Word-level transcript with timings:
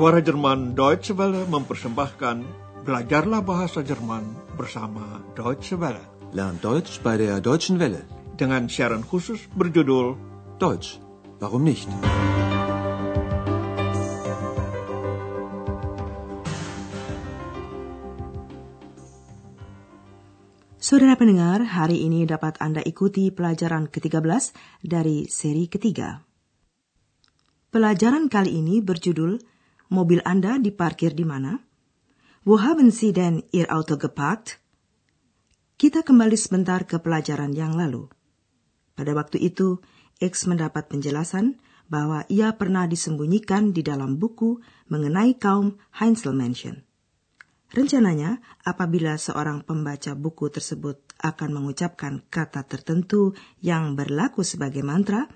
Suara 0.00 0.24
Jerman 0.24 0.72
Deutsche 0.72 1.12
Welle 1.12 1.44
mempersembahkan 1.44 2.40
Belajarlah 2.88 3.44
Bahasa 3.44 3.84
Jerman 3.84 4.32
bersama 4.56 5.20
Deutsche 5.36 5.76
Welle. 5.76 6.00
Lernt 6.32 6.64
Deutsch 6.64 7.04
bei 7.04 7.20
der 7.20 7.44
Deutschen 7.44 7.76
Welle. 7.76 8.08
Dengan 8.32 8.64
siaran 8.64 9.04
khusus 9.04 9.44
berjudul 9.52 10.16
Deutsch, 10.56 10.96
warum 11.44 11.68
nicht? 11.68 11.84
Saudara 20.80 21.20
pendengar, 21.20 21.60
hari 21.76 22.08
ini 22.08 22.24
dapat 22.24 22.56
Anda 22.64 22.80
ikuti 22.80 23.28
pelajaran 23.36 23.92
ke-13 23.92 24.56
dari 24.80 25.28
seri 25.28 25.68
ketiga. 25.68 26.24
Pelajaran 27.68 28.32
kali 28.32 28.64
ini 28.64 28.80
berjudul 28.80 29.59
Mobil 29.90 30.22
Anda 30.22 30.62
diparkir 30.62 31.18
di 31.18 31.26
mana? 31.26 31.58
Wo 32.46 32.62
haben 32.62 32.94
Sie 32.94 33.10
denn 33.10 33.42
Ihr 33.50 33.66
Auto 33.74 33.98
geparkt? 33.98 34.62
Kita 35.74 36.06
kembali 36.06 36.38
sebentar 36.38 36.86
ke 36.86 37.02
pelajaran 37.02 37.50
yang 37.58 37.74
lalu. 37.74 38.06
Pada 38.94 39.18
waktu 39.18 39.42
itu, 39.42 39.82
X 40.22 40.46
mendapat 40.46 40.86
penjelasan 40.86 41.58
bahwa 41.90 42.22
ia 42.30 42.54
pernah 42.54 42.86
disembunyikan 42.86 43.74
di 43.74 43.82
dalam 43.82 44.14
buku 44.14 44.62
mengenai 44.86 45.34
kaum 45.34 45.74
Heinzelmännchen. 45.98 46.86
Rencananya, 47.74 48.38
apabila 48.62 49.18
seorang 49.18 49.66
pembaca 49.66 50.14
buku 50.14 50.54
tersebut 50.54 51.02
akan 51.18 51.50
mengucapkan 51.50 52.22
kata 52.30 52.62
tertentu 52.62 53.34
yang 53.58 53.98
berlaku 53.98 54.46
sebagai 54.46 54.86
mantra, 54.86 55.26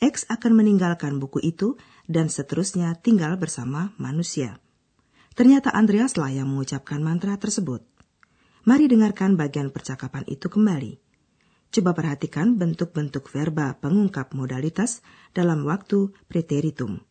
X 0.00 0.28
akan 0.28 0.52
meninggalkan 0.52 1.16
buku 1.16 1.40
itu 1.40 1.80
dan 2.04 2.28
seterusnya 2.28 2.96
tinggal 3.00 3.40
bersama 3.40 3.96
manusia. 3.96 4.60
Ternyata 5.36 5.72
Andreaslah 5.72 6.32
yang 6.32 6.48
mengucapkan 6.48 7.00
mantra 7.00 7.36
tersebut. 7.36 7.84
Mari 8.66 8.88
dengarkan 8.88 9.36
bagian 9.38 9.72
percakapan 9.72 10.24
itu 10.28 10.48
kembali. 10.48 10.98
Coba 11.70 11.92
perhatikan 11.92 12.56
bentuk-bentuk 12.56 13.28
verba 13.28 13.76
pengungkap 13.76 14.32
modalitas 14.32 15.04
dalam 15.36 15.64
waktu 15.68 16.12
preteritum. 16.28 17.04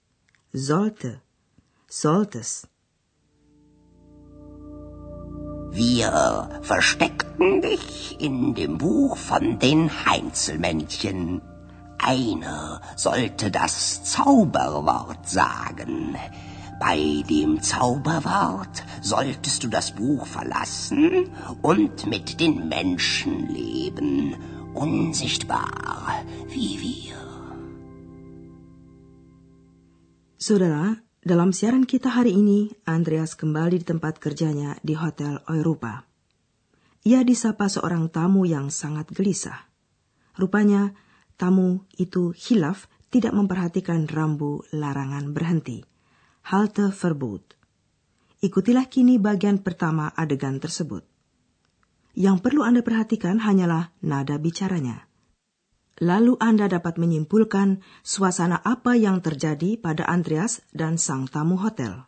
Sollte, 0.55 1.21
solltes, 1.85 2.65
Wir 5.75 6.07
versteckten 6.63 7.59
dich 7.59 8.15
in 8.17 8.55
dem 8.55 8.77
Buch 8.77 9.19
von 9.19 9.59
den 9.59 9.91
Heinzelmännchen. 9.91 11.41
Sollte 12.95 13.49
das 13.49 14.03
Zauberwort 14.05 15.27
sagen. 15.27 16.15
Bei 16.79 17.23
dem 17.29 17.61
Zauberwort 17.61 18.83
solltest 19.01 19.63
du 19.63 19.67
das 19.67 19.95
Buch 19.95 20.27
verlassen 20.27 21.31
und 21.61 22.05
mit 22.05 22.39
den 22.39 22.67
Menschen 22.67 23.47
leben, 23.47 24.35
unsichtbar 24.75 26.21
wie 26.51 26.77
wir. 26.77 27.15
Saudara, 30.37 31.01
dalam 31.25 31.57
siaran 31.57 31.89
kita 31.89 32.13
hari 32.13 32.37
ini, 32.37 32.69
Andreas 32.85 33.33
kembali 33.33 33.81
di 33.81 33.85
tempat 33.87 34.21
kerjanya 34.21 34.77
di 34.85 34.93
Hotel 34.93 35.41
Europa. 35.49 36.05
Ia 37.01 37.25
disapa 37.25 37.65
seorang 37.65 38.13
tamu 38.13 38.45
yang 38.45 38.69
sangat 38.69 39.09
gelisah. 39.09 39.65
Rupanya, 40.37 40.93
tamu 41.35 41.83
itu 41.95 42.35
hilaf 42.35 42.87
tidak 43.11 43.31
memperhatikan 43.31 44.11
rambu 44.11 44.63
larangan 44.75 45.31
berhenti. 45.31 45.83
Halte 46.51 46.91
verbot. 46.91 47.55
Ikutilah 48.43 48.91
kini 48.91 49.17
bagian 49.17 49.63
pertama 49.63 50.11
adegan 50.13 50.59
tersebut. 50.59 51.07
Yang 52.15 52.37
perlu 52.43 52.61
Anda 52.63 52.83
perhatikan 52.83 53.39
hanyalah 53.43 53.91
nada 54.03 54.35
bicaranya. 54.39 55.07
Lalu 56.03 56.35
Anda 56.43 56.67
dapat 56.67 56.99
menyimpulkan 56.99 57.79
suasana 58.03 58.59
apa 58.59 58.99
yang 58.99 59.23
terjadi 59.23 59.79
pada 59.79 60.03
Andreas 60.11 60.59
dan 60.75 60.99
sang 60.99 61.31
tamu 61.31 61.55
hotel. 61.55 62.03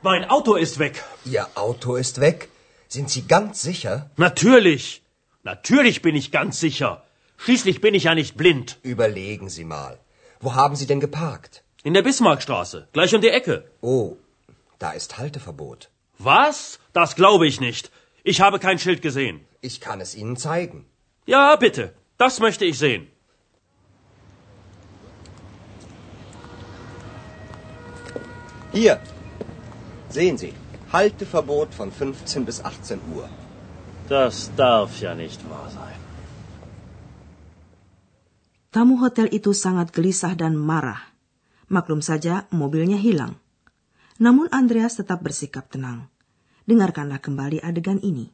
Mein 0.00 0.24
Auto 0.30 0.56
ist 0.56 0.78
weg. 0.78 1.02
Ihr 1.26 1.44
Auto 1.58 1.98
ist 1.98 2.22
weg? 2.22 2.48
Sind 2.88 3.10
Sie 3.10 3.26
ganz 3.26 3.60
sicher? 3.60 4.08
Natürlich. 4.16 5.02
Natürlich 5.42 6.00
bin 6.00 6.16
ich 6.16 6.32
ganz 6.32 6.56
sicher. 6.56 7.04
Schließlich 7.42 7.80
bin 7.80 7.94
ich 7.94 8.04
ja 8.04 8.14
nicht 8.14 8.36
blind. 8.36 8.78
Überlegen 8.82 9.48
Sie 9.48 9.64
mal. 9.64 9.98
Wo 10.40 10.54
haben 10.54 10.76
Sie 10.76 10.86
denn 10.86 11.00
geparkt? 11.00 11.64
In 11.82 11.94
der 11.94 12.02
Bismarckstraße, 12.02 12.88
gleich 12.92 13.14
um 13.14 13.22
die 13.22 13.30
Ecke. 13.30 13.64
Oh, 13.80 14.16
da 14.78 14.90
ist 14.90 15.16
Halteverbot. 15.16 15.88
Was? 16.18 16.78
Das 16.92 17.14
glaube 17.14 17.46
ich 17.46 17.58
nicht. 17.58 17.90
Ich 18.24 18.42
habe 18.42 18.58
kein 18.58 18.78
Schild 18.78 19.00
gesehen. 19.00 19.40
Ich 19.62 19.80
kann 19.80 20.02
es 20.02 20.14
Ihnen 20.14 20.36
zeigen. 20.36 20.84
Ja, 21.24 21.56
bitte. 21.56 21.94
Das 22.18 22.40
möchte 22.40 22.66
ich 22.66 22.76
sehen. 22.78 23.10
Hier. 28.72 29.00
Sehen 30.10 30.36
Sie. 30.36 30.52
Halteverbot 30.92 31.72
von 31.72 31.90
15 31.90 32.44
bis 32.44 32.62
18 32.62 33.00
Uhr. 33.14 33.30
Das 34.10 34.50
darf 34.56 35.00
ja 35.00 35.14
nicht 35.14 35.40
wahr 35.48 35.70
sein. 35.70 36.09
Tamu 38.70 39.02
hotel 39.02 39.26
itu 39.34 39.50
sangat 39.50 39.90
gelisah 39.90 40.38
dan 40.38 40.54
marah. 40.54 41.10
Maklum 41.66 41.98
saja 41.98 42.46
mobilnya 42.54 43.02
hilang. 43.02 43.34
Namun 44.22 44.46
Andreas 44.54 44.94
tetap 44.94 45.26
bersikap 45.26 45.66
tenang. 45.66 46.06
Dengarkanlah 46.70 47.18
kembali 47.18 47.58
adegan 47.66 47.98
ini. 47.98 48.30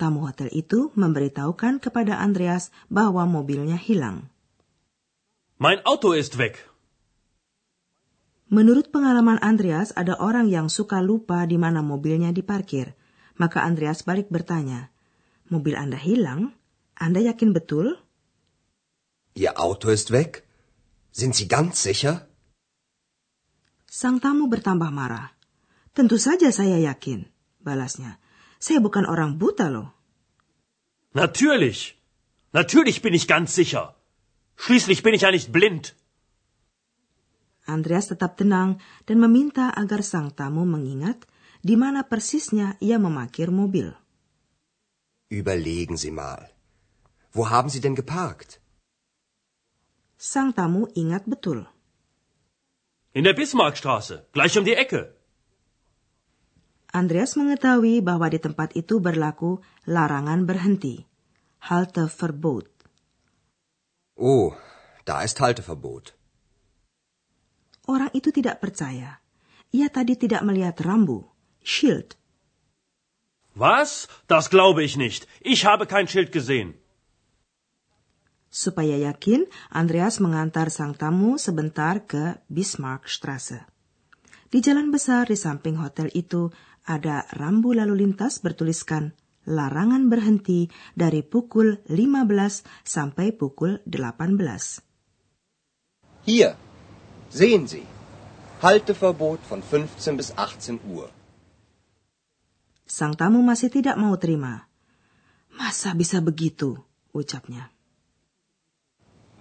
Tamu 0.00 0.24
hotel 0.24 0.48
itu 0.56 0.88
memberitahukan 0.96 1.84
kepada 1.84 2.16
Andreas 2.16 2.72
bahwa 2.88 3.28
mobilnya 3.28 3.76
hilang. 3.76 4.32
Mein 5.60 5.84
Auto 5.84 6.16
ist 6.16 6.40
weg. 6.40 6.56
Menurut 8.48 8.88
pengalaman 8.88 9.36
Andreas, 9.44 9.92
ada 9.92 10.16
orang 10.16 10.48
yang 10.48 10.72
suka 10.72 11.04
lupa 11.04 11.44
di 11.44 11.60
mana 11.60 11.84
mobilnya 11.84 12.32
diparkir. 12.32 12.96
Maka 13.36 13.68
Andreas 13.68 14.00
balik 14.00 14.32
bertanya, 14.32 14.88
"Mobil 15.52 15.76
Anda 15.76 16.00
hilang? 16.00 16.56
Anda 16.96 17.20
yakin 17.20 17.52
betul?" 17.52 18.00
Ihr 19.38 19.52
Auto 19.66 19.88
ist 19.98 20.10
weg? 20.10 20.42
Sind 21.20 21.32
Sie 21.38 21.46
ganz 21.46 21.74
sicher? 21.88 22.26
Sang 23.86 24.18
tamu 24.18 24.50
bertambah 24.50 24.90
marah. 24.90 25.30
Tentu 25.94 26.18
saja 26.18 26.50
saya 26.50 26.78
yakin, 26.82 27.20
balasnya. 27.62 28.18
Saya 28.58 28.82
bukan 28.82 29.06
orang 29.06 29.38
buta 29.38 29.70
loh. 29.70 29.94
Natürlich. 31.14 31.94
Natürlich 32.50 32.98
bin 33.04 33.14
ich 33.14 33.30
ganz 33.30 33.54
sicher. 33.54 33.94
Schließlich 34.58 35.06
bin 35.06 35.14
ich 35.14 35.22
ja 35.22 35.30
nicht 35.30 35.54
blind. 35.54 35.94
Andreas 37.62 38.10
tetap 38.10 38.34
tenang 38.40 38.82
dan 39.06 39.22
meminta 39.22 39.70
agar 39.70 40.02
sang 40.02 40.34
tamu 40.34 40.66
mengingat 40.66 41.30
di 41.62 41.78
mana 41.78 42.02
persisnya 42.02 42.74
ia 42.82 42.98
memakir 42.98 43.54
mobil. 43.54 43.94
Überlegen 45.30 45.94
Sie 45.94 46.10
mal. 46.10 46.50
Wo 47.30 47.46
haben 47.52 47.70
Sie 47.70 47.78
denn 47.84 47.94
geparkt? 47.94 48.58
Sang 50.18 50.50
tamu 50.50 50.90
ingat 50.98 51.30
betul. 51.30 51.62
In 53.14 53.22
der 53.22 53.38
Bismarckstraße, 53.38 54.26
gleich 54.34 54.58
um 54.58 54.66
die 54.66 54.74
Ecke. 54.74 55.14
Andreas 56.90 57.38
mengetahui 57.38 58.02
bahwa 58.02 58.26
di 58.26 58.42
tempat 58.42 58.74
itu 58.74 58.98
berlaku 58.98 59.62
larangan 59.86 60.42
berhenti. 60.42 61.06
Halteverbot. 61.62 62.66
Oh, 64.18 64.58
da 65.06 65.22
ist 65.22 65.38
Halteverbot. 65.38 66.18
Orang 67.86 68.10
itu 68.10 68.34
tidak 68.34 68.58
percaya. 68.58 69.22
Ia 69.70 69.86
tadi 69.86 70.18
tidak 70.18 70.42
melihat 70.42 70.82
rambu, 70.82 71.30
Schild. 71.62 72.18
Was? 73.54 74.10
Das 74.26 74.50
glaube 74.50 74.82
ich 74.82 74.98
nicht. 74.98 75.30
Ich 75.40 75.62
habe 75.62 75.86
kein 75.86 76.10
Schild 76.10 76.34
gesehen. 76.34 76.74
Supaya 78.48 78.96
yakin, 78.96 79.44
Andreas 79.68 80.24
mengantar 80.24 80.72
sang 80.72 80.96
tamu 80.96 81.36
sebentar 81.36 82.08
ke 82.08 82.40
Bismarckstraße. 82.48 83.68
Di 84.48 84.64
jalan 84.64 84.88
besar 84.88 85.28
di 85.28 85.36
samping 85.36 85.76
hotel 85.76 86.08
itu 86.16 86.48
ada 86.88 87.28
rambu 87.36 87.76
lalu 87.76 88.08
lintas 88.08 88.40
bertuliskan 88.40 89.12
larangan 89.44 90.08
berhenti 90.08 90.72
dari 90.96 91.20
pukul 91.20 91.84
15 91.88 92.64
sampai 92.84 93.36
pukul 93.36 93.84
18. 93.84 94.80
Hier. 96.24 96.56
Sehen 97.28 97.68
Sie. 97.68 97.84
Halteverbot 98.64 99.44
von 99.44 99.60
15 99.60 100.16
bis 100.16 100.32
18 100.32 100.80
Uhr. 100.88 101.12
Sang 102.88 103.12
tamu 103.12 103.44
masih 103.44 103.68
tidak 103.68 104.00
mau 104.00 104.16
terima. 104.16 104.64
Masa 105.52 105.92
bisa 105.92 106.24
begitu? 106.24 106.80
ucapnya. 107.12 107.77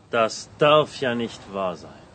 Das 0.07 0.47
darf 0.55 1.03
ja 1.03 1.11
nicht 1.15 1.43
wahr 1.51 1.75
sein. 1.75 2.07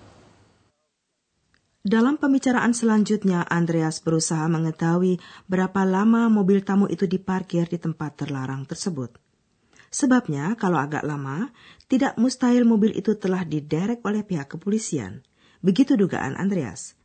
Dalam 1.83 2.15
pembicaraan 2.15 2.73
selanjutnya, 2.73 3.43
Andreas 3.43 3.99
berusaha 4.01 4.47
mengetahui 4.47 5.19
berapa 5.51 5.83
lama 5.83 6.31
mobil 6.31 6.63
tamu 6.63 6.87
itu 6.87 7.11
diparkir 7.11 7.67
di 7.67 7.77
tempat 7.77 8.23
terlarang 8.23 8.65
tersebut. 8.71 9.19
Sebabnya, 9.93 10.57
kalau 10.57 10.79
agak 10.79 11.05
lama, 11.05 11.51
tidak 11.91 12.17
mustahil 12.17 12.65
mobil 12.65 12.97
itu 12.97 13.19
telah 13.19 13.45
diderek 13.45 14.01
oleh 14.09 14.25
pihak 14.25 14.49
kepolisian. 14.57 15.27
Begitu 15.61 15.99
dugaan 15.99 16.39
Andreas. 16.39 16.97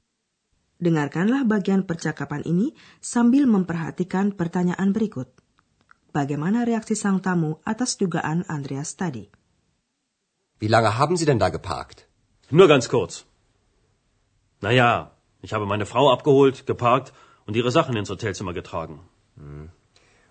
Dengarkanlah 0.78 1.44
bagian 1.44 1.84
percakapan 1.84 2.46
ini 2.46 2.72
sambil 3.02 3.50
memperhatikan 3.50 4.38
pertanyaan 4.38 4.94
berikut. 4.94 5.28
Bagaimana 6.14 6.64
reaksi 6.64 6.94
sang 6.94 7.20
tamu 7.20 7.60
atas 7.66 7.98
dugaan 7.98 8.46
Andreas 8.46 8.94
tadi? 8.94 9.37
Wie 10.60 10.68
lange 10.68 10.98
haben 10.98 11.18
Sie 11.18 11.26
denn 11.26 11.40
da 11.40 11.50
geparkt? 11.50 12.08
Nur 12.50 12.68
ganz 12.68 12.90
kurz. 12.90 13.26
Naja, 14.62 15.12
ich 15.42 15.54
habe 15.54 15.66
meine 15.66 15.86
Frau 15.86 16.12
abgeholt, 16.12 16.66
geparkt 16.66 17.14
und 17.46 17.56
ihre 17.56 17.72
Sachen 17.72 17.96
ins 17.96 18.10
Hotelzimmer 18.10 18.54
getragen. 18.54 19.00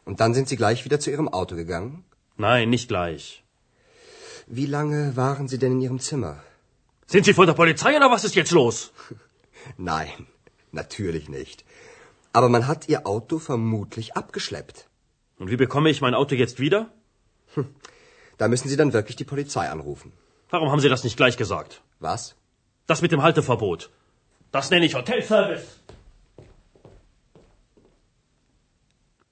Und 0.05 0.21
dann 0.21 0.35
sind 0.35 0.49
Sie 0.49 0.57
gleich 0.57 0.85
wieder 0.85 0.99
zu 0.99 1.11
Ihrem 1.11 1.29
Auto 1.29 1.55
gegangen? 1.55 2.05
Nein, 2.37 2.71
nicht 2.71 2.89
gleich. 2.89 3.45
Wie 4.47 4.67
lange 4.67 5.17
waren 5.17 5.49
Sie 5.49 5.59
denn 5.59 5.73
in 5.73 5.81
Ihrem 5.81 6.01
Zimmer? 6.01 6.43
Sind 7.07 7.25
Sie 7.25 7.35
von 7.35 7.47
der 7.47 7.55
Polizei 7.55 7.97
oder 7.97 8.11
was 8.11 8.25
ist 8.25 8.35
jetzt 8.35 8.53
los? 8.53 8.93
Nein, 9.77 10.27
natürlich 10.73 11.29
nicht. 11.29 11.65
Aber 12.33 12.49
man 12.49 12.67
hat 12.67 12.89
Ihr 12.89 13.07
Auto 13.07 13.39
vermutlich 13.39 14.17
abgeschleppt. 14.17 14.89
Und 15.39 15.51
wie 15.51 15.57
bekomme 15.57 15.91
ich 15.91 16.01
mein 16.01 16.15
Auto 16.15 16.35
jetzt 16.35 16.59
wieder? 16.61 16.91
Da 18.39 18.49
müssen 18.49 18.69
Sie 18.69 18.77
dann 18.77 18.93
wirklich 18.93 19.17
die 19.17 19.25
Polizei 19.25 19.69
anrufen. 19.69 20.13
Warum 20.51 20.71
haben 20.71 20.81
Sie 20.81 20.89
das 20.89 21.05
nicht 21.05 21.17
gleich 21.17 21.37
gesagt? 21.37 21.83
Was? 22.01 22.35
Das 22.87 23.03
mit 23.03 23.13
dem 23.13 23.23
Halteverbot. 23.23 23.91
Das 24.53 24.71
nenne 24.71 24.87
ich 24.87 24.95
Hotelservice. 24.95 25.67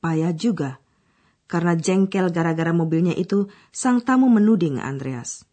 Payah 0.01 0.33
juga. 0.37 0.81
Karena 1.49 1.77
jengkel 1.77 2.33
gara-gara 2.33 2.73
mobilnya 2.73 3.15
itu, 3.17 3.49
sang 3.73 4.05
tamu 4.05 4.29
menuding 4.29 4.81
Andreas. 4.81 5.45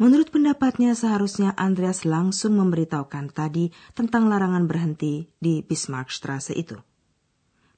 Menurut 0.00 0.32
pendapatnya, 0.32 0.96
seharusnya 0.96 1.52
Andreas 1.60 2.08
langsung 2.08 2.56
memberitahukan 2.56 3.36
tadi 3.36 3.68
tentang 3.92 4.32
larangan 4.32 4.64
berhenti 4.64 5.28
di 5.36 5.60
Bismarckstraße 5.60 6.56
itu. 6.56 6.80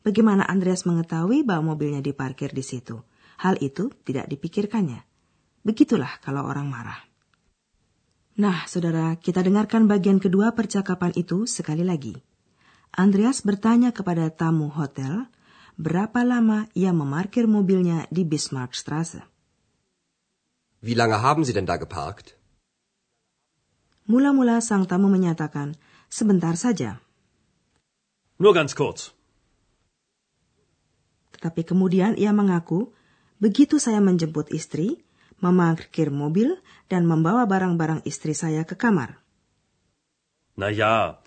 Bagaimana 0.07 0.47
Andreas 0.47 0.87
mengetahui 0.87 1.43
bahwa 1.43 1.75
mobilnya 1.75 2.03
diparkir 2.03 2.55
di 2.55 2.63
situ? 2.63 3.03
Hal 3.43 3.59
itu 3.59 3.91
tidak 4.07 4.31
dipikirkannya. 4.31 5.03
Begitulah 5.67 6.23
kalau 6.23 6.47
orang 6.47 6.71
marah. 6.71 7.03
Nah, 8.39 8.65
saudara, 8.71 9.19
kita 9.19 9.43
dengarkan 9.43 9.91
bagian 9.91 10.23
kedua 10.23 10.55
percakapan 10.55 11.11
itu 11.19 11.45
sekali 11.45 11.83
lagi. 11.83 12.17
Andreas 12.95 13.43
bertanya 13.43 13.91
kepada 13.91 14.31
tamu 14.31 14.71
hotel 14.71 15.27
berapa 15.75 16.23
lama 16.23 16.71
ia 16.73 16.95
memarkir 16.95 17.51
mobilnya 17.51 18.07
di 18.15 18.23
Bismarckstraße. 18.23 19.27
Wie 20.83 20.95
lange 20.95 21.19
haben 21.19 21.43
Sie 21.47 21.55
denn 21.55 21.67
da 21.67 21.79
geparkt? 21.79 22.35
Mula-mula 24.07 24.59
sang 24.59 24.87
tamu 24.87 25.07
menyatakan, 25.07 25.79
sebentar 26.11 26.59
saja. 26.59 26.99
Nur 28.43 28.51
ganz 28.51 28.75
kurz. 28.75 29.15
Tetapi 31.39 31.63
kemudian 31.63 32.19
ia 32.19 32.35
mengaku, 32.35 32.91
begitu 33.43 33.83
saya 33.83 33.99
menjemput 33.99 34.55
istri, 34.55 35.03
memarkir 35.43 36.15
mobil, 36.15 36.55
dan 36.87 37.03
membawa 37.11 37.43
barang-barang 37.51 38.07
istri 38.07 38.39
saya 38.39 38.63
ke 38.63 38.79
kamar. 38.79 39.19
Na 40.55 40.71
ja, 40.71 41.19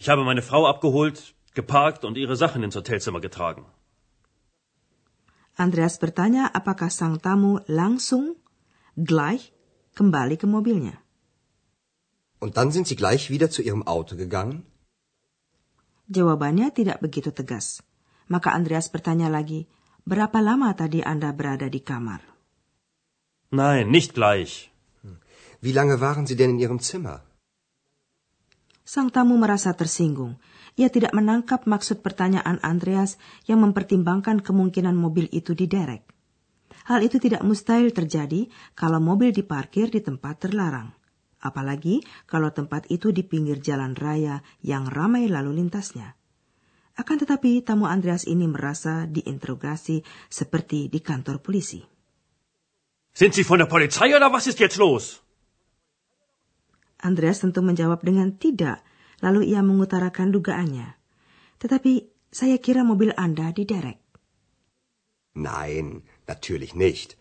ich 0.00 0.08
habe 0.08 0.24
meine 0.24 0.40
Frau 0.40 0.64
abgeholt, 0.64 1.36
geparkt 1.52 2.08
und 2.08 2.16
ihre 2.16 2.40
Sachen 2.40 2.64
ins 2.64 2.72
Hotelzimmer 2.72 3.20
getragen. 3.20 3.68
Andreas 5.52 6.00
bertanya 6.00 6.48
apakah 6.48 6.88
sang 6.88 7.20
tamu 7.20 7.60
langsung, 7.68 8.40
gleich, 8.96 9.52
kembali 9.92 10.40
ke 10.40 10.48
mobilnya. 10.48 10.96
Und 12.40 12.56
dann 12.56 12.72
sind 12.72 12.88
Sie 12.88 12.96
gleich 12.96 13.28
wieder 13.28 13.52
zu 13.52 13.60
Ihrem 13.60 13.84
Auto 13.84 14.16
gegangen? 14.16 14.64
Jawabannya 16.08 16.72
tidak 16.74 16.98
begitu 17.04 17.30
tegas. 17.30 17.84
Maka 18.26 18.56
Andreas 18.56 18.88
bertanya 18.88 19.28
lagi, 19.28 19.68
berapa 20.02 20.38
lama 20.42 20.70
tadi 20.74 21.02
Anda 21.02 21.30
berada 21.34 21.66
di 21.66 21.80
kamar? 21.82 22.20
Nein, 23.52 23.92
nicht 23.92 24.16
gleich. 24.16 24.72
Wie 25.62 25.70
lange 25.70 26.00
waren 26.02 26.26
Sie 26.26 26.34
denn 26.34 26.58
in 26.58 26.62
Ihrem 26.62 26.82
Zimmer? 26.82 27.22
Sang 28.82 29.14
tamu 29.14 29.38
merasa 29.38 29.70
tersinggung. 29.78 30.42
Ia 30.74 30.90
tidak 30.90 31.14
menangkap 31.14 31.70
maksud 31.70 32.02
pertanyaan 32.02 32.58
Andreas 32.66 33.14
yang 33.46 33.62
mempertimbangkan 33.62 34.42
kemungkinan 34.42 34.96
mobil 34.98 35.30
itu 35.30 35.54
diderek. 35.54 36.02
Hal 36.90 37.06
itu 37.06 37.22
tidak 37.22 37.46
mustahil 37.46 37.94
terjadi 37.94 38.50
kalau 38.74 38.98
mobil 38.98 39.30
diparkir 39.30 39.86
di 39.92 40.02
tempat 40.02 40.48
terlarang. 40.48 40.90
Apalagi 41.38 42.02
kalau 42.26 42.50
tempat 42.50 42.90
itu 42.90 43.14
di 43.14 43.22
pinggir 43.22 43.62
jalan 43.62 43.94
raya 43.94 44.42
yang 44.66 44.90
ramai 44.90 45.30
lalu 45.30 45.62
lintasnya. 45.62 46.18
Akan 46.92 47.16
tetapi 47.16 47.64
tamu 47.64 47.88
Andreas 47.88 48.28
ini 48.28 48.44
merasa 48.44 49.08
diinterogasi 49.08 50.04
seperti 50.28 50.92
di 50.92 51.00
kantor 51.00 51.40
polisi. 51.40 51.80
Sind 53.12 53.32
Sie 53.36 53.44
von 53.44 53.60
der 53.60 53.68
Polizei 53.68 54.12
oder 54.12 54.32
was 54.32 54.48
ist 54.48 54.60
jetzt 54.60 54.76
los? 54.80 55.20
Andreas 57.02 57.42
tentu 57.42 57.60
menjawab 57.60 58.00
dengan 58.04 58.38
tidak, 58.38 58.80
lalu 59.20 59.52
ia 59.52 59.60
mengutarakan 59.60 60.32
dugaannya. 60.32 60.96
Tetapi 61.60 61.92
saya 62.32 62.56
kira 62.62 62.86
mobil 62.86 63.12
Anda 63.12 63.52
diderek. 63.52 64.00
Nein, 65.34 66.04
natürlich 66.28 66.72
nicht. 66.76 67.16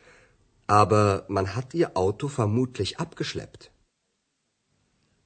Aber 0.67 1.27
man 1.27 1.55
hat 1.55 1.75
Ihr 1.75 1.95
Auto 1.99 2.31
vermutlich 2.31 2.99
abgeschleppt. 2.99 3.71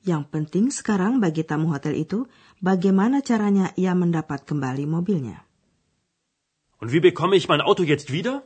Yang 0.06 0.24
penting 0.30 0.66
sekarang 0.70 1.18
bagi 1.18 1.42
tamu 1.42 1.74
hotel 1.74 1.98
itu, 1.98 2.30
bagaimana 2.66 3.22
caranya 3.22 3.70
ia 3.78 3.94
mendapat 3.94 4.50
kembali 4.50 4.90
mobilnya. 4.90 5.46
Und 6.82 6.90
wie 6.90 7.00
bekomme 7.00 7.38
ich 7.38 7.46
mein 7.46 7.62
Auto 7.62 7.86
jetzt 7.86 8.10
wieder? 8.10 8.42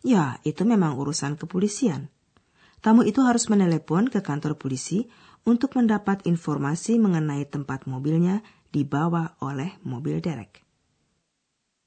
Ya, 0.00 0.40
itu 0.48 0.64
memang 0.64 0.96
urusan 0.96 1.36
kepolisian. 1.36 2.08
Tamu 2.80 3.04
itu 3.04 3.20
harus 3.20 3.52
menelepon 3.52 4.08
ke 4.08 4.24
kantor 4.24 4.56
polisi 4.56 5.04
untuk 5.44 5.76
mendapat 5.76 6.24
informasi 6.24 6.96
mengenai 6.96 7.44
tempat 7.44 7.84
mobilnya 7.84 8.40
dibawa 8.72 9.36
oleh 9.44 9.76
mobil 9.84 10.24
derek. 10.24 10.64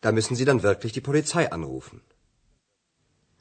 Da 0.05 0.13
müssen 0.13 0.37
Sie 0.37 0.45
dann 0.45 0.61
wirklich 0.61 0.93
die 0.93 1.01
Polizei 1.01 1.49
anrufen. 1.49 2.05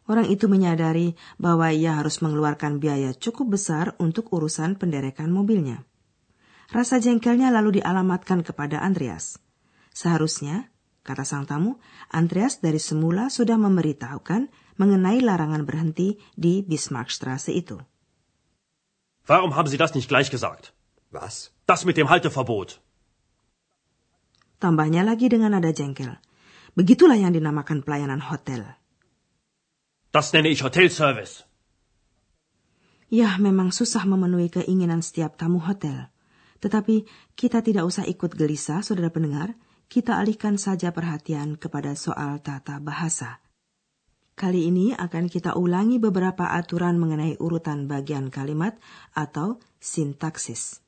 Orang 0.08 0.32
itu 0.32 0.48
menyadari 0.48 1.14
bahwa 1.36 1.68
ia 1.70 2.00
harus 2.00 2.24
mengeluarkan 2.24 2.80
biaya 2.80 3.12
cukup 3.12 3.60
besar 3.60 3.92
untuk 4.00 4.32
urusan 4.32 4.80
penderekan 4.80 5.28
mobilnya. 5.28 5.84
Rasa 6.72 6.96
jengkelnya 7.04 7.52
lalu 7.52 7.84
dialamatkan 7.84 8.40
kepada 8.40 8.80
Andreas. 8.80 9.36
Seharusnya, 9.92 10.72
kata 11.04 11.20
sang 11.20 11.44
tamu, 11.44 11.76
Andreas 12.08 12.64
dari 12.64 12.80
semula 12.80 13.28
sudah 13.28 13.60
memberitahukan 13.60 14.48
mengenai 14.80 15.20
larangan 15.20 15.68
berhenti 15.68 16.16
di 16.32 16.64
Bismarckstraße 16.64 17.52
itu. 17.52 17.76
Warum 19.28 19.52
haben 19.52 19.68
Sie 19.68 19.76
das 19.76 19.92
nicht 19.92 20.08
gleich 20.08 20.32
gesagt? 20.32 20.72
Was? 21.12 21.52
Das 21.68 21.84
mit 21.84 22.00
dem 22.00 22.08
Halteverbot. 22.08 22.80
Tambahnya 24.58 25.04
lagi 25.04 25.28
dengan 25.28 25.52
nada 25.52 25.74
jengkel. 25.74 26.16
Begitulah 26.72 27.20
yang 27.20 27.36
dinamakan 27.36 27.84
pelayanan 27.84 28.24
hotel. 28.24 28.80
Das 30.12 30.32
nenne 30.32 30.48
ich 30.52 30.64
Hotelservice. 30.64 31.44
Ya, 33.12 33.36
memang 33.36 33.76
susah 33.76 34.08
memenuhi 34.08 34.48
keinginan 34.48 35.04
setiap 35.04 35.36
tamu 35.36 35.60
hotel. 35.60 36.11
Tetapi 36.62 37.02
kita 37.34 37.58
tidak 37.58 37.82
usah 37.82 38.06
ikut 38.06 38.38
gelisah, 38.38 38.86
saudara 38.86 39.10
pendengar. 39.10 39.58
Kita 39.90 40.16
alihkan 40.16 40.56
saja 40.56 40.94
perhatian 40.94 41.58
kepada 41.58 41.92
soal 41.98 42.40
tata 42.40 42.78
bahasa. 42.78 43.42
Kali 44.32 44.70
ini 44.72 44.96
akan 44.96 45.28
kita 45.28 45.58
ulangi 45.58 46.00
beberapa 46.00 46.54
aturan 46.56 46.96
mengenai 46.96 47.36
urutan 47.36 47.84
bagian 47.84 48.32
kalimat 48.32 48.80
atau 49.12 49.60
sintaksis. 49.76 50.81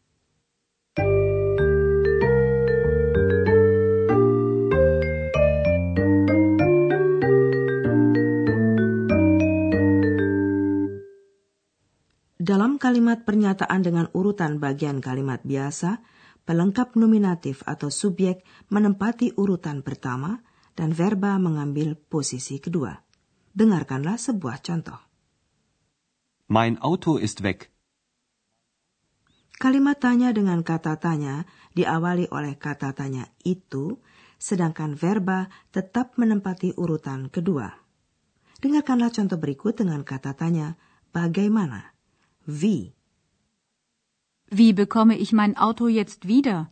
Dalam 12.44 12.76
kalimat 12.76 13.24
pernyataan 13.24 13.80
dengan 13.80 14.12
urutan 14.12 14.60
bagian 14.60 15.00
kalimat 15.00 15.40
biasa, 15.40 16.04
pelengkap 16.44 16.92
nominatif 16.92 17.64
atau 17.64 17.88
subjek 17.88 18.44
menempati 18.68 19.32
urutan 19.32 19.80
pertama 19.80 20.44
dan 20.76 20.92
verba 20.92 21.40
mengambil 21.40 21.96
posisi 21.96 22.60
kedua. 22.60 23.00
Dengarkanlah 23.56 24.20
sebuah 24.20 24.60
contoh. 24.60 25.00
Mein 26.52 26.76
Auto 26.84 27.16
ist 27.16 27.40
weg. 27.40 27.72
Kalimat 29.56 29.96
tanya 30.04 30.28
dengan 30.36 30.60
kata 30.60 31.00
tanya 31.00 31.48
diawali 31.72 32.28
oleh 32.28 32.60
kata 32.60 32.92
tanya 32.92 33.24
itu, 33.40 34.04
sedangkan 34.36 34.92
verba 35.00 35.48
tetap 35.72 36.20
menempati 36.20 36.76
urutan 36.76 37.32
kedua. 37.32 37.72
Dengarkanlah 38.60 39.08
contoh 39.08 39.40
berikut 39.40 39.80
dengan 39.80 40.04
kata 40.04 40.36
tanya 40.36 40.76
bagaimana. 41.08 41.93
Wie. 42.44 42.92
Wie 44.52 44.76
bekomme 44.76 45.16
ich 45.16 45.32
mein 45.32 45.56
Auto 45.56 45.88
jetzt 45.88 46.28
wieder? 46.28 46.68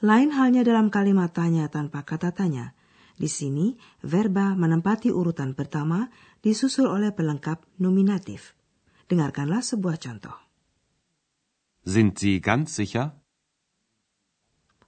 Lain 0.00 0.32
halnya 0.32 0.64
dalam 0.64 0.88
kalimat 0.88 1.36
tanya 1.36 1.68
tanpa 1.68 2.08
kata 2.08 2.32
tanya. 2.32 2.72
Di 3.18 3.28
sini, 3.28 3.76
verba 4.00 4.56
menempati 4.56 5.12
urutan 5.12 5.52
pertama 5.52 6.08
disusul 6.40 6.88
oleh 6.88 7.12
pelengkap 7.12 7.66
nominatif. 7.82 8.54
Dengarkanlah 9.10 9.60
sebuah 9.60 9.98
contoh. 9.98 10.38
Sind 11.82 12.16
Sie 12.16 12.38
ganz 12.38 12.72
sicher? 12.78 13.18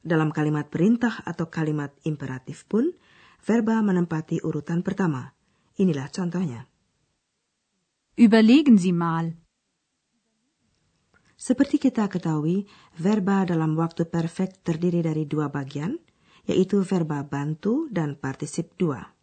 Dalam 0.00 0.32
kalimat 0.32 0.72
perintah 0.72 1.20
atau 1.26 1.52
kalimat 1.52 1.92
imperatif 2.08 2.64
pun, 2.64 2.88
verba 3.42 3.82
menempati 3.84 4.40
urutan 4.40 4.80
pertama. 4.80 5.34
Inilah 5.76 6.08
contohnya. 6.08 6.69
Überlegen 8.20 8.76
Sie 8.76 8.92
mal. 8.92 9.32
Seperti 11.40 11.80
kita 11.80 12.04
ketahui, 12.04 12.68
verba 13.00 13.48
dalam 13.48 13.72
waktu 13.80 14.04
perfect 14.12 14.60
terdiri 14.60 15.00
dari 15.00 15.24
dua 15.24 15.48
bagian, 15.48 15.96
yaitu 16.44 16.84
verba 16.84 17.24
bantu 17.24 17.88
dan 17.88 18.20
partisip 18.20 18.76
dua. 18.76 19.16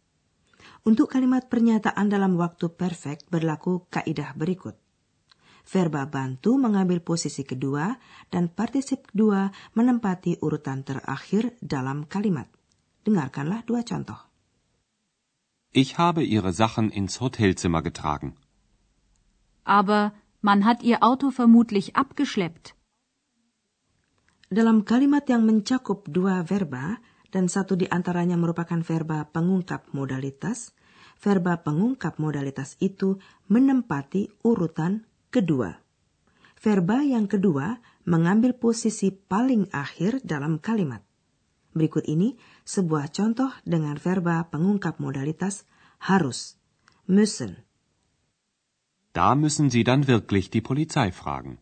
Untuk 0.82 1.14
kalimat 1.14 1.46
pernyataan 1.46 2.10
dalam 2.10 2.34
waktu 2.42 2.74
perfect 2.74 3.30
berlaku 3.30 3.86
kaidah 3.86 4.34
berikut. 4.34 4.74
Verba 5.62 6.02
bantu 6.10 6.58
mengambil 6.58 6.98
posisi 6.98 7.46
kedua 7.46 7.94
dan 8.26 8.50
partisip 8.50 9.14
kedua 9.14 9.46
menempati 9.78 10.42
urutan 10.42 10.82
terakhir 10.82 11.54
dalam 11.62 12.02
kalimat. 12.10 12.50
Dengarkanlah 13.06 13.62
dua 13.62 13.86
contoh. 13.86 14.18
Ich 15.70 16.02
habe 16.02 16.26
Ihre 16.26 16.50
Sachen 16.50 16.90
ins 16.90 17.22
Hotelzimmer 17.22 17.86
getragen. 17.86 18.47
Aber 19.68 20.16
man 20.40 20.64
hat 20.64 20.80
Ihr 20.80 21.04
Auto 21.04 21.28
vermutlich 21.28 21.92
abgeschleppt. 21.92 22.72
Dalam 24.48 24.80
kalimat 24.88 25.28
yang 25.28 25.44
mencakup 25.44 26.08
dua 26.08 26.40
verba 26.40 27.04
dan 27.28 27.52
satu 27.52 27.76
di 27.76 27.84
antaranya 27.84 28.40
merupakan 28.40 28.80
verba 28.80 29.28
pengungkap 29.28 29.92
modalitas, 29.92 30.72
verba 31.20 31.60
pengungkap 31.60 32.16
modalitas 32.16 32.80
itu 32.80 33.20
menempati 33.52 34.32
urutan 34.40 35.04
kedua. 35.28 35.76
Verba 36.56 37.04
yang 37.04 37.28
kedua 37.28 37.76
mengambil 38.08 38.56
posisi 38.56 39.12
paling 39.12 39.68
akhir 39.68 40.24
dalam 40.24 40.56
kalimat. 40.56 41.04
Berikut 41.76 42.08
ini 42.08 42.40
sebuah 42.64 43.12
contoh 43.12 43.52
dengan 43.68 44.00
verba 44.00 44.48
pengungkap 44.48 44.96
modalitas 44.96 45.68
harus, 46.00 46.56
müssen. 47.04 47.67
Da 49.18 49.34
müssen 49.34 49.66
Sie 49.68 49.82
dann 49.82 50.06
wirklich 50.06 50.46
die 50.48 50.60
Polizei 50.60 51.10
fragen. 51.10 51.58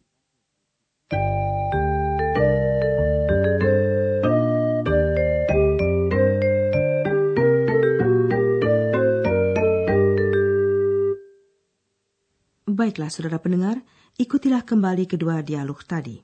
Baiklah, 12.68 13.08
saudara 13.08 13.40
pendengar, 13.40 13.80
ikutilah 14.20 14.60
kembali 14.68 15.08
kedua 15.08 15.40
dialog 15.40 15.80
tadi. 15.88 16.20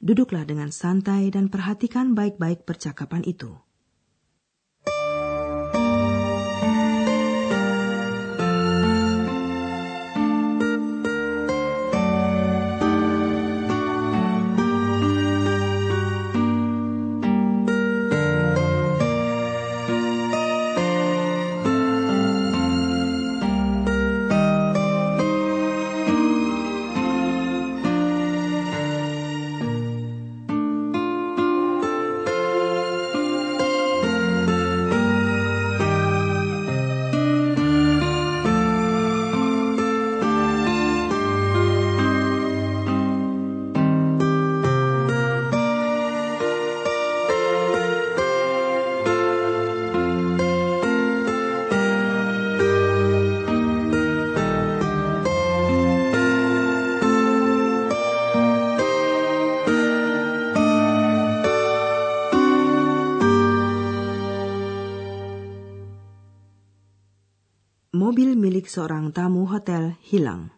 Duduklah 0.00 0.48
dengan 0.48 0.72
santai 0.72 1.28
dan 1.28 1.52
perhatikan 1.52 2.16
baik-baik 2.16 2.64
percakapan 2.64 3.28
itu. 3.28 3.60
Mobil 68.02 68.30
milik 68.44 68.66
seorang 68.74 69.14
tamu 69.14 69.42
hotel 69.52 69.84
hilang. 70.10 70.50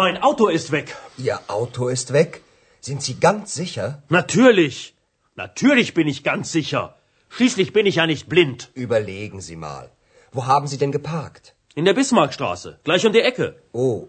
Mein 0.00 0.16
Auto 0.28 0.48
ist 0.48 0.68
weg. 0.76 0.88
Ihr 1.16 1.38
Auto 1.48 1.88
ist 1.88 2.12
weg? 2.12 2.42
Sind 2.80 3.00
Sie 3.06 3.16
ganz 3.28 3.54
sicher? 3.54 4.02
Natürlich. 4.08 4.94
Natürlich 5.36 5.94
bin 5.94 6.08
ich 6.12 6.20
ganz 6.30 6.52
sicher. 6.52 6.82
Schließlich 7.36 7.72
bin 7.76 7.86
ich 7.86 7.96
ja 8.00 8.06
nicht 8.06 8.28
blind. 8.28 8.70
Überlegen 8.74 9.40
Sie 9.40 9.56
mal. 9.56 9.90
Wo 10.32 10.46
haben 10.46 10.66
Sie 10.66 10.78
denn 10.82 10.92
geparkt? 10.98 11.54
In 11.74 11.86
der 11.86 11.94
Bismarckstraße, 11.94 12.78
gleich 12.84 13.06
um 13.06 13.12
die 13.12 13.26
Ecke. 13.30 13.46
Oh, 13.72 14.08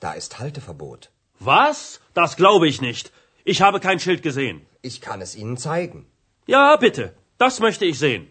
da 0.00 0.12
ist 0.20 0.38
Halteverbot. 0.38 1.10
Was? 1.40 2.00
Das 2.20 2.36
glaube 2.36 2.68
ich 2.68 2.80
nicht. 2.80 3.12
Ich 3.44 3.62
habe 3.62 3.80
kein 3.80 4.00
Schild 4.04 4.22
gesehen. 4.22 4.58
Ich 4.80 5.00
kann 5.00 5.20
es 5.26 5.34
Ihnen 5.34 5.56
zeigen. 5.56 6.06
Ja, 6.46 6.76
bitte. 6.76 7.04
Das 7.38 7.60
möchte 7.60 7.84
ich 7.84 7.98
sehen. 7.98 8.30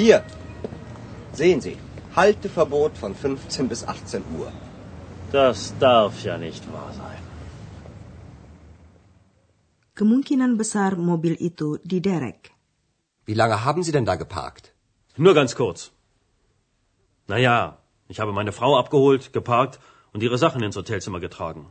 Hier. 0.00 0.18
Sehen 1.32 1.60
Sie. 1.60 1.76
Halteverbot 2.14 2.96
von 2.96 3.14
15 3.14 3.68
bis 3.68 3.80
18 3.84 4.22
Uhr. 4.38 4.52
Das 5.32 5.74
darf 5.80 6.22
ja 6.22 6.38
nicht 6.38 6.62
wahr 6.72 6.92
sein. 6.92 7.22
Kemungkinan 9.96 10.56
besar 10.56 10.94
mobil 10.96 11.34
itu 11.48 11.78
diderek. 11.82 12.52
Wie 13.26 13.34
lange 13.34 13.64
haben 13.64 13.82
Sie 13.82 13.90
denn 13.96 14.04
da 14.04 14.14
geparkt? 14.14 14.72
Nur 15.16 15.34
ganz 15.34 15.56
kurz. 15.56 15.90
Naja, 17.26 17.78
ich 18.06 18.20
habe 18.20 18.32
meine 18.32 18.52
Frau 18.52 18.78
abgeholt, 18.78 19.32
geparkt 19.32 19.80
und 20.12 20.22
ihre 20.22 20.38
Sachen 20.38 20.62
ins 20.62 20.76
Hotelzimmer 20.76 21.18
getragen. 21.18 21.66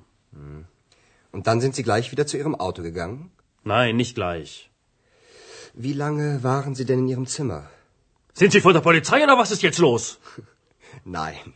Und 1.31 1.47
dann 1.47 1.61
sind 1.61 1.75
Sie 1.75 1.83
gleich 1.83 2.11
wieder 2.11 2.27
zu 2.27 2.37
Ihrem 2.37 2.55
Auto 2.55 2.81
gegangen? 2.83 3.31
Nein, 3.63 3.95
nicht 3.95 4.15
gleich. 4.15 4.69
Wie 5.73 5.93
lange 5.93 6.43
waren 6.43 6.75
Sie 6.75 6.85
denn 6.85 6.99
in 6.99 7.07
Ihrem 7.07 7.27
Zimmer? 7.37 7.69
Sind 8.39 8.51
Sie 8.51 8.61
von 8.61 8.75
der 8.77 8.85
Polizei 8.87 9.23
oder 9.23 9.35
was 9.37 9.51
ist 9.55 9.63
jetzt 9.63 9.79
los? 9.79 10.19
Nein, 11.19 11.53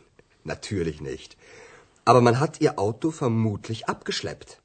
natürlich 0.52 1.00
nicht. 1.00 1.36
Aber 2.04 2.20
man 2.28 2.40
hat 2.40 2.60
Ihr 2.60 2.72
Auto 2.84 3.12
vermutlich 3.12 3.88
abgeschleppt. 3.92 4.60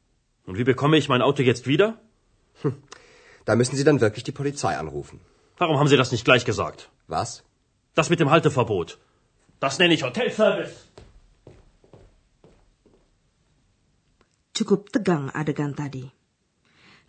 Und 0.48 0.58
wie 0.58 0.64
bekomme 0.64 0.98
ich 0.98 1.10
mein 1.10 1.22
Auto 1.22 1.44
jetzt 1.44 1.68
wieder? 1.68 1.90
Da 3.46 3.56
müssen 3.56 3.76
Sie 3.76 3.84
dann 3.84 4.02
wirklich 4.02 4.24
die 4.24 4.38
Polizei 4.40 4.74
anrufen. 4.78 5.20
Warum 5.58 5.78
haben 5.78 5.92
Sie 5.92 6.00
das 6.02 6.12
nicht 6.12 6.26
gleich 6.26 6.44
gesagt? 6.46 6.90
Was? 7.08 7.44
Das 7.94 8.10
mit 8.10 8.20
dem 8.20 8.32
Halteverbot. 8.32 8.98
Das 9.60 9.78
nenne 9.78 9.94
ich 9.94 10.04
Hotelservice. 10.04 10.76
Cukup 14.58 14.92
tegang 14.92 15.30
adegan 15.30 15.76
tadi. 15.76 16.10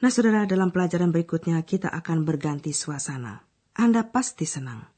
Nah, 0.01 0.13
saudara, 0.13 0.45
dalam 0.45 0.71
pelajaran 0.71 1.17
berikutnya 1.17 1.65
kita 1.65 1.89
akan 1.89 2.29
berganti 2.29 2.77
suasana. 2.77 3.41
Anda 3.73 4.05
pasti 4.05 4.45
senang. 4.45 4.98